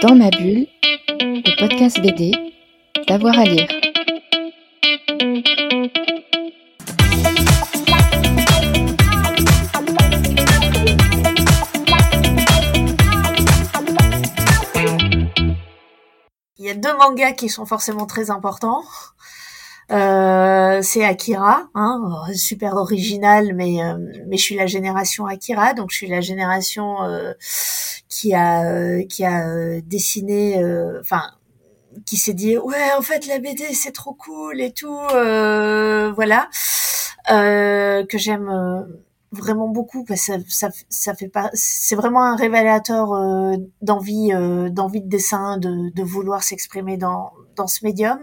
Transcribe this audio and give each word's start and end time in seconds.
Dans 0.00 0.14
ma 0.14 0.30
bulle, 0.30 0.68
le 1.18 1.58
podcast 1.58 2.00
BD, 2.00 2.30
d'avoir 3.08 3.36
à 3.36 3.44
lire. 3.44 3.66
Il 16.58 16.64
y 16.64 16.70
a 16.70 16.74
deux 16.74 16.96
mangas 16.96 17.32
qui 17.32 17.48
sont 17.48 17.66
forcément 17.66 18.06
très 18.06 18.30
importants. 18.30 18.84
Euh, 19.90 20.80
c'est 20.82 21.04
Akira, 21.04 21.66
hein, 21.74 21.98
super 22.34 22.74
original, 22.74 23.54
mais 23.54 23.82
euh, 23.82 23.96
mais 24.28 24.36
je 24.36 24.42
suis 24.42 24.54
la 24.54 24.66
génération 24.66 25.26
Akira, 25.26 25.72
donc 25.72 25.90
je 25.90 25.96
suis 25.96 26.08
la 26.08 26.20
génération 26.20 27.02
euh, 27.04 27.32
qui 28.18 28.34
a 28.34 29.02
qui 29.04 29.24
a 29.24 29.80
dessiné, 29.80 30.62
enfin 31.00 31.22
qui 32.06 32.16
s'est 32.16 32.34
dit 32.34 32.56
ouais 32.58 32.92
en 32.96 33.02
fait 33.02 33.26
la 33.26 33.38
BD 33.38 33.74
c'est 33.74 33.92
trop 33.92 34.14
cool 34.14 34.60
et 34.60 34.72
tout, 34.72 34.98
voilà, 36.14 36.48
que 37.28 38.18
j'aime 38.18 38.88
vraiment 39.30 39.68
beaucoup 39.68 40.04
parce 40.04 40.26
que 40.26 40.32
ça, 40.48 40.70
ça, 40.88 41.14
fait 41.14 41.28
pas 41.28 41.50
c'est 41.52 41.96
vraiment 41.96 42.24
un 42.24 42.36
révélateur 42.36 43.10
d'envie 43.82 44.30
d'envie 44.70 45.02
de 45.02 45.08
dessin 45.08 45.58
de, 45.58 45.94
de 45.94 46.02
vouloir 46.02 46.42
s'exprimer 46.42 46.96
dans 46.96 47.32
dans 47.56 47.66
ce 47.66 47.84
médium. 47.84 48.18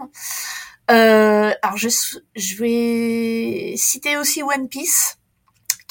Euh, 0.92 1.52
alors 1.64 1.78
je, 1.78 1.90
je 2.36 2.58
vais 2.58 3.76
citer 3.76 4.18
aussi 4.18 4.44
One 4.44 4.68
Piece, 4.68 5.18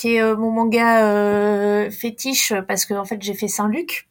euh, 0.06 0.36
mon 0.36 0.50
manga 0.50 1.04
euh, 1.04 1.90
fétiche 1.90 2.52
parce 2.68 2.84
que 2.84 2.94
en 2.94 3.04
fait 3.04 3.20
j'ai 3.22 3.34
fait 3.34 3.48
Saint-Luc 3.48 4.06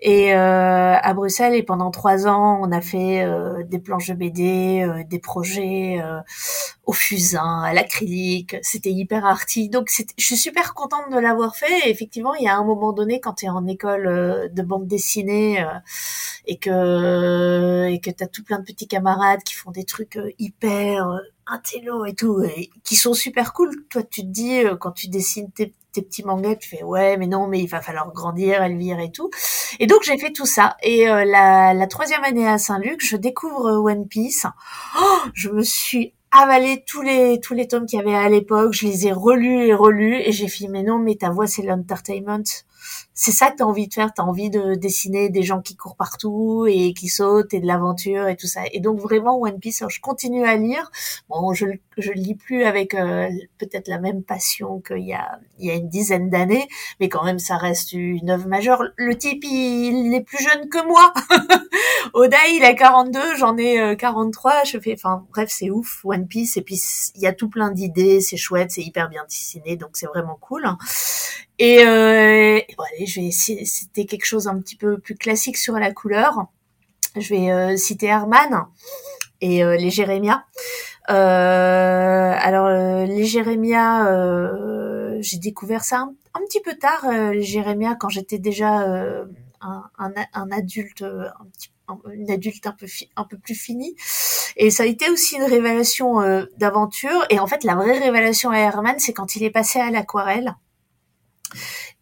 et 0.00 0.34
euh, 0.34 0.96
à 1.00 1.14
Bruxelles 1.14 1.54
et 1.54 1.62
pendant 1.62 1.90
trois 1.90 2.26
ans 2.26 2.60
on 2.62 2.72
a 2.72 2.80
fait 2.80 3.22
euh, 3.24 3.62
des 3.64 3.78
planches 3.78 4.08
de 4.08 4.14
BD, 4.14 4.82
euh, 4.82 5.02
des 5.04 5.18
projets 5.18 6.00
au 6.84 6.92
fusain, 6.92 7.62
à 7.62 7.72
l'acrylique, 7.72 8.56
c'était 8.62 8.90
hyper 8.90 9.24
arty. 9.24 9.68
Donc 9.70 9.88
je 10.18 10.24
suis 10.24 10.36
super 10.36 10.74
contente 10.74 11.10
de 11.10 11.18
l'avoir 11.18 11.56
fait. 11.56 11.88
Effectivement, 11.90 12.34
il 12.34 12.44
y 12.44 12.48
a 12.48 12.56
un 12.56 12.64
moment 12.64 12.92
donné 12.92 13.20
quand 13.20 13.34
tu 13.34 13.46
es 13.46 13.48
en 13.48 13.66
école 13.66 14.50
de 14.52 14.62
bande 14.62 14.86
dessinée 14.86 15.64
et 16.46 16.58
que 16.58 17.86
et 17.88 18.00
que 18.00 18.10
t'as 18.10 18.26
tout 18.26 18.44
plein 18.44 18.58
de 18.58 18.64
petits 18.64 18.88
camarades 18.88 19.42
qui 19.44 19.54
font 19.54 19.70
des 19.70 19.84
trucs 19.84 20.18
hyper 20.38 21.20
intello 21.46 22.04
et 22.04 22.14
tout, 22.14 22.42
et 22.42 22.70
qui 22.84 22.96
sont 22.96 23.14
super 23.14 23.52
cool. 23.52 23.70
Toi, 23.88 24.02
tu 24.02 24.22
te 24.22 24.26
dis 24.26 24.62
quand 24.80 24.92
tu 24.92 25.08
dessines 25.08 25.50
tes 25.52 25.72
tes 25.94 26.02
petits 26.02 26.24
mangas, 26.24 26.56
tu 26.56 26.68
fais 26.68 26.82
ouais, 26.82 27.16
mais 27.16 27.26
non, 27.26 27.46
mais 27.46 27.60
il 27.60 27.68
va 27.68 27.80
falloir 27.80 28.12
grandir, 28.12 28.62
Elvire 28.62 28.98
et 28.98 29.12
tout. 29.12 29.30
Et 29.80 29.86
donc 29.86 30.02
j'ai 30.02 30.18
fait 30.18 30.32
tout 30.32 30.46
ça. 30.46 30.76
Et 30.82 31.08
euh, 31.08 31.24
la, 31.24 31.74
la, 31.74 31.86
troisième 31.86 32.22
année 32.24 32.48
à 32.48 32.58
Saint-Luc, 32.58 33.04
je 33.04 33.16
découvre 33.16 33.70
One 33.72 34.06
Piece. 34.06 34.46
Oh, 35.00 35.18
je 35.34 35.50
me 35.50 35.62
suis 35.62 36.14
avalé 36.30 36.82
tous 36.86 37.02
les 37.02 37.40
tous 37.40 37.54
les 37.54 37.68
tomes 37.68 37.86
qu'il 37.86 37.98
y 37.98 38.02
avait 38.02 38.14
à 38.14 38.28
l'époque. 38.28 38.72
Je 38.72 38.86
les 38.86 39.06
ai 39.06 39.12
relus 39.12 39.66
et 39.66 39.74
relus 39.74 40.16
et 40.16 40.32
j'ai 40.32 40.48
fait 40.48 40.68
mais 40.68 40.82
non, 40.82 40.98
mais 40.98 41.14
ta 41.16 41.30
voix 41.30 41.46
c'est 41.46 41.62
l'entertainment 41.62 42.42
c'est 43.14 43.30
ça 43.30 43.50
que 43.50 43.56
tu 43.56 43.62
as 43.62 43.66
envie 43.66 43.86
de 43.86 43.94
faire, 43.94 44.12
tu 44.12 44.20
as 44.20 44.24
envie 44.24 44.50
de 44.50 44.74
dessiner 44.74 45.28
des 45.28 45.42
gens 45.42 45.60
qui 45.60 45.76
courent 45.76 45.96
partout 45.96 46.66
et 46.68 46.92
qui 46.94 47.08
sautent 47.08 47.54
et 47.54 47.60
de 47.60 47.66
l'aventure 47.66 48.26
et 48.28 48.36
tout 48.36 48.48
ça. 48.48 48.62
Et 48.72 48.80
donc 48.80 48.98
vraiment 49.00 49.40
One 49.40 49.60
Piece, 49.60 49.84
je 49.88 50.00
continue 50.00 50.44
à 50.44 50.56
lire. 50.56 50.90
Bon, 51.28 51.54
je 51.54 51.66
je 51.96 52.10
lis 52.10 52.34
plus 52.34 52.64
avec 52.64 52.94
euh, 52.94 53.28
peut-être 53.58 53.86
la 53.88 53.98
même 54.00 54.22
passion 54.24 54.80
qu'il 54.80 55.06
y 55.06 55.14
a 55.14 55.38
il 55.58 55.66
y 55.66 55.70
a 55.70 55.74
une 55.74 55.88
dizaine 55.88 56.28
d'années, 56.28 56.68
mais 57.00 57.08
quand 57.08 57.24
même 57.24 57.38
ça 57.38 57.56
reste 57.56 57.92
une 57.92 58.30
œuvre 58.30 58.48
majeure. 58.48 58.82
Le 58.96 59.16
type 59.16 59.44
il, 59.44 60.12
est 60.14 60.22
plus 60.22 60.42
jeune 60.42 60.68
que 60.68 60.84
moi. 60.86 61.12
Oda 62.14 62.36
il 62.52 62.64
a 62.64 62.74
42, 62.74 63.36
j'en 63.36 63.56
ai 63.56 63.96
43, 63.96 64.52
euh, 64.52 64.54
je 64.66 64.78
fais 64.78 64.94
enfin 64.94 65.24
bref, 65.30 65.50
c'est 65.52 65.70
ouf 65.70 66.04
One 66.04 66.26
Piece 66.26 66.56
et 66.56 66.62
puis 66.62 66.80
il 67.14 67.22
y 67.22 67.26
a 67.26 67.32
tout 67.32 67.48
plein 67.48 67.70
d'idées, 67.70 68.20
c'est 68.20 68.36
chouette, 68.36 68.72
c'est 68.72 68.82
hyper 68.82 69.08
bien 69.08 69.24
dessiné 69.24 69.76
donc 69.76 69.90
c'est 69.94 70.06
vraiment 70.06 70.36
cool. 70.40 70.66
Et, 71.58 71.84
euh, 71.84 72.60
bon, 72.76 72.84
allez, 72.92 73.06
je 73.06 73.20
vais 73.20 73.30
citer 73.30 74.06
quelque 74.06 74.24
chose 74.24 74.48
un 74.48 74.58
petit 74.60 74.76
peu 74.76 74.98
plus 74.98 75.14
classique 75.14 75.56
sur 75.56 75.74
la 75.74 75.92
couleur. 75.92 76.46
Je 77.16 77.28
vais 77.28 77.52
euh, 77.52 77.76
citer 77.76 78.06
Herman 78.06 78.66
et 79.40 79.62
euh, 79.62 79.76
les 79.76 79.90
Jérémia. 79.90 80.44
Alors 81.06 82.68
les 83.06 83.24
Jérémia, 83.24 84.06
j'ai 85.20 85.38
découvert 85.38 85.84
ça 85.84 86.08
un, 86.34 86.40
petit 86.46 86.60
peu 86.60 86.74
tard, 86.74 87.06
les 87.10 87.42
Jérémia, 87.42 87.94
quand 87.94 88.08
j'étais 88.08 88.38
déjà 88.38 88.86
un, 89.60 89.84
un, 89.98 90.50
adulte, 90.50 91.02
un 91.02 91.98
une 92.10 92.30
adulte 92.30 92.66
un 92.66 92.72
peu 92.72 92.86
un 93.16 93.24
peu 93.24 93.36
plus 93.36 93.54
finie 93.54 93.94
et 94.56 94.70
ça 94.70 94.84
a 94.84 94.86
été 94.86 95.10
aussi 95.10 95.36
une 95.36 95.42
révélation 95.42 96.22
d'aventure 96.56 97.26
et 97.28 97.38
en 97.38 97.46
fait 97.46 97.62
la 97.62 97.74
vraie 97.74 97.98
révélation 97.98 98.50
à 98.50 98.56
Herman 98.56 98.98
c'est 98.98 99.12
quand 99.12 99.36
il 99.36 99.44
est 99.44 99.50
passé 99.50 99.80
à 99.80 99.90
l'aquarelle 99.90 100.54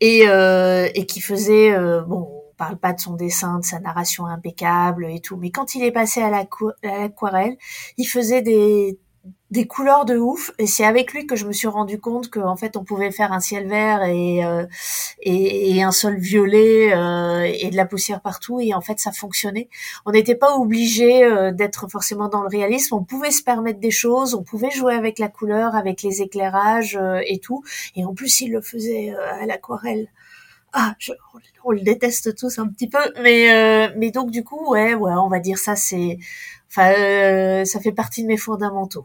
et, 0.01 0.29
euh, 0.29 0.89
et 0.95 1.07
qui 1.07 1.21
faisait 1.21 1.73
euh, 1.73 2.03
bon 2.03 2.29
on 2.53 2.55
parle 2.57 2.77
pas 2.77 2.93
de 2.93 3.01
son 3.01 3.15
dessin 3.15 3.59
de 3.59 3.65
sa 3.65 3.81
narration 3.81 4.27
impeccable 4.27 5.07
et 5.11 5.21
tout 5.21 5.37
mais 5.37 5.51
quand 5.51 5.75
il 5.75 5.83
est 5.85 5.93
passé 5.93 6.23
à 6.23 6.31
l'aquarelle 6.31 7.57
il 7.97 8.05
faisait 8.05 8.43
des 8.43 8.99
des 9.53 9.67
couleurs 9.67 10.07
de 10.07 10.17
ouf. 10.17 10.51
Et 10.59 10.67
c'est 10.67 10.85
avec 10.85 11.13
lui 11.13 11.27
que 11.27 11.37
je 11.37 11.47
me 11.47 11.53
suis 11.53 11.69
rendu 11.69 12.01
compte 12.01 12.31
qu'en 12.31 12.57
fait 12.57 12.77
on 12.77 12.85
pouvait 12.85 13.11
faire 13.13 13.33
un 13.33 13.41
ciel 13.41 13.69
vert 13.69 14.03
et 14.03 14.45
euh, 14.45 14.65
et, 15.21 15.77
et, 15.77 15.83
un 15.83 15.93
sol 15.93 16.19
violet 16.19 16.95
euh, 16.95 17.43
et 17.45 17.71
de 17.71 17.77
la 17.77 17.85
poussière 17.85 18.23
partout. 18.23 18.61
Et 18.61 18.73
en 18.73 18.81
fait 18.81 18.99
ça 18.99 19.13
fonctionnait. 19.13 19.69
On 20.07 20.13
n'était 20.13 20.35
pas 20.37 20.57
obligé 20.57 21.25
euh, 21.25 21.53
d'être 21.53 21.87
forcément 21.89 22.29
dans 22.29 22.41
le 22.41 22.49
réalisme. 22.49 22.95
On 22.95 23.05
pouvait 23.05 23.31
se 23.31 23.43
permettre 23.43 23.79
des 23.79 23.91
choses. 23.91 24.35
On 24.35 24.43
pouvait 24.43 24.71
jouer 24.71 24.95
avec 24.95 25.19
la 25.19 25.29
couleur 25.29 25.77
avec 25.77 26.03
les 26.03 26.23
éclairages 26.23 26.97
euh, 26.97 27.21
et 27.27 27.39
tout. 27.39 27.63
Et 27.95 28.07
en 28.07 28.15
plus 28.15 28.41
il 28.41 28.53
le 28.53 28.63
faisait 28.63 29.15
à 29.15 29.45
l'aquarelle. 29.45 30.09
Ah, 30.73 30.95
je, 30.99 31.13
on 31.65 31.73
le 31.73 31.81
déteste 31.81 32.35
tous 32.35 32.59
un 32.59 32.67
petit 32.69 32.89
peu, 32.89 32.99
mais 33.23 33.93
mais 33.97 34.11
donc 34.11 34.31
du 34.31 34.43
coup, 34.43 34.71
ouais, 34.71 34.95
ouais, 34.95 35.13
on 35.13 35.29
va 35.29 35.39
dire 35.39 35.59
ça, 35.59 35.77
c'est, 35.77 36.19
enfin, 36.71 37.65
ça 37.67 37.81
fait 37.81 37.93
partie 37.93 38.23
de 38.23 38.29
mes 38.29 38.39
fondamentaux. 38.39 39.05